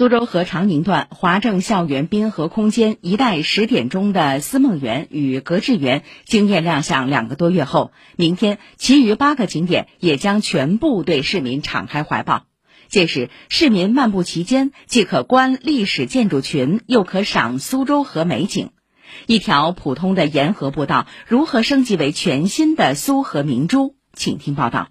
[0.00, 12.46] 苏州河长宁段华正校园滨河空间一带十点钟的思梦园与格致园惊艳亮相两个多月后，明天其余八个景点也将全部对市民敞开怀抱。
[12.88, 18.70] 届时，市民漫步其间，既可观历史建筑群，又可赏苏州河美景。
[19.26, 23.96] 一条普通的沿河步道如何升级为全新的苏河明珠？
[24.14, 24.88] 请听报道。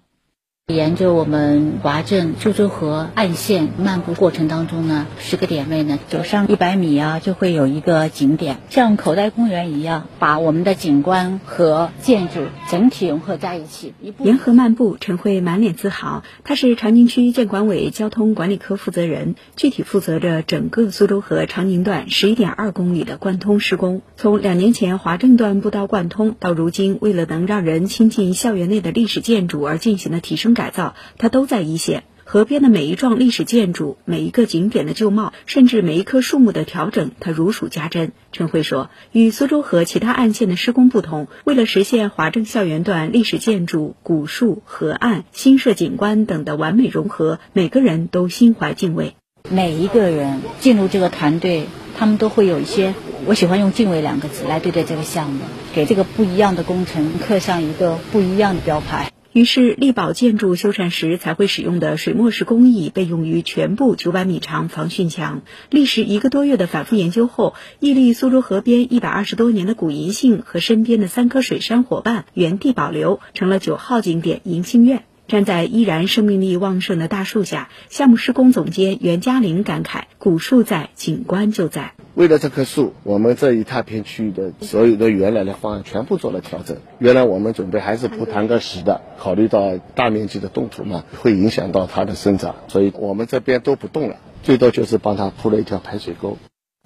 [0.74, 13.94] 沿着我们华镇苏州河岸线漫步过程当中呢，十个点位呢，走上一百米啊，就会有一个景点，像口袋公园一样，把我们的景观和建筑整体融合在一起。
[14.18, 16.22] 沿河漫步，陈慧满脸自豪。
[16.44, 24.02] 他是长宁区建管委交通管理科负责人，具体负责着整个苏州河长宁段十一点二公里的贯通施工。
[24.16, 30.50] 从两年前华政段步道贯通，到如今为了能让人亲近校园内的历史建筑而进行的提升。
[30.60, 32.02] 改造，它都在一线。
[32.24, 38.12] 河边的每一幢历史建筑，每一个景点的旧貌，甚至每一棵树木的调整，他如数家珍。
[38.30, 49.14] 陈辉说：“与苏州河其他岸线的施工不同，为了实现华正校园段历史建筑、古树、河岸、新设景观等的完美融合，每个人都心怀敬畏。
[49.48, 55.40] 每一个人进入这个团队，他们都会有一些，我喜欢用‘敬畏’两个字来对待这个项目，
[55.74, 65.42] 给这个不一样的工程刻上一个不一样的标牌。”于是，力保建筑修缮时才会使用的水墨式工艺被用于全部九百米长防汛墙。
[65.70, 75.04] 历时一个多月的反复研究后，屹立苏州河边一百二十多年的古银杏和身边的三棵水杉伙伴原地保留，成了九号景点银杏院。
[75.28, 86.76] 站在依然生命力旺盛的大树下，项目施工总监袁嘉玲感慨：“古树在，景观就在。”为了这棵树，我们这一大片区域的所有的原来的方案全部做了调整。
[86.98, 96.36] 原来我们准备还是铺弹格石的，考虑到大面积的冻土嘛，会影响到它的生长，所以我们这边都不动了，最多就是帮它铺了一条排水沟。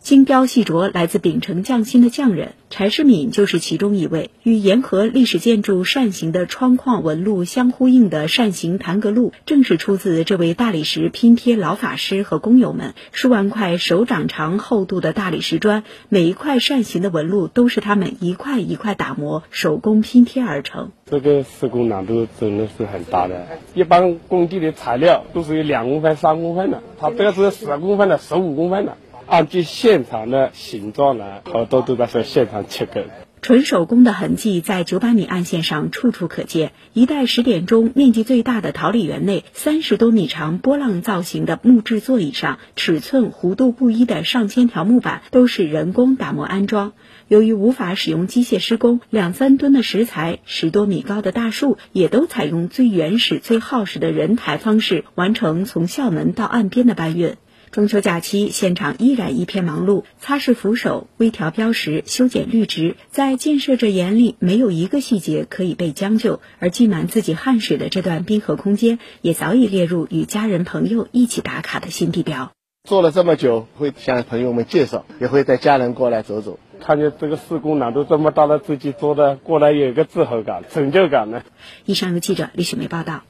[0.04, 4.28] 精雕细琢来自秉承匠心的匠人柴世敏就是其中一位。
[4.42, 12.92] 与沿河历史建筑扇形的窗框纹路相呼应的扇形弹格路，正是出自这位大理石拼贴老法师和工友们。
[13.12, 20.90] 数万块手掌长厚度的大理石砖，每一块扇形的纹路都是他们一块一块打磨、手工拼贴而成。
[21.06, 23.46] 这个施工难度真的是很大的。
[23.72, 28.98] 一般工地的材料都是有两公分、三公分的，它这个是十公分的、十五公分的。
[29.26, 33.04] 按据现场的形状来，好多都在说现场切割。
[33.42, 36.72] 纯手工的痕迹在九百米岸线上处处可见。
[36.94, 46.94] 一带十点钟面积最大的桃李园内，三十多米长波浪造型的木质座椅上，尺寸弧度不一的上千条木板都是人工打磨安装。
[47.28, 57.36] 由于无法使用机械施工，两三吨的石材、十多米高的大树，也都采用最原始、最耗时的人抬方式完成从校门到岸边的搬运。
[57.74, 66.40] 中秋假期，现场依然一片忙碌，擦拭扶手、微调标识、修剪绿植，在建设者眼里，没有一个细节可以被将就。
[66.60, 72.52] 而浸满自己汗水的这段滨河空间，也早已列入与家人朋友一起打卡的新地标。
[72.84, 81.42] 做了这么久，会向朋友们介绍，也会带家人过来走走，看见这个施工难度这么大的，自己做的过来有一个自豪感、成就感呢。
[81.86, 83.22] 以上由记者李雪梅报道。